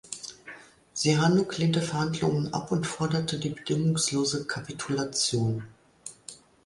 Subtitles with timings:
[0.95, 5.67] Sihanouk lehnte Verhandlungen ab und forderte die bedingungslose Kapitulation.